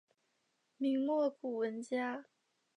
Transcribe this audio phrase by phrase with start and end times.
[0.77, 2.25] 明末古文家。